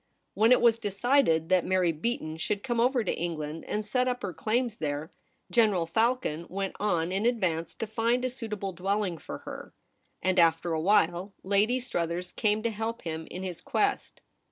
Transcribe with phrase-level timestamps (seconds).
[0.33, 4.23] When it was decided that Mary Beaton should come over to England and set up
[4.23, 5.11] her claims there,
[5.51, 9.75] General Falcon went on in advance to find a suitable dwelling for her;
[10.19, 14.21] and, after a while, Lady Struthers came to help him in his quest.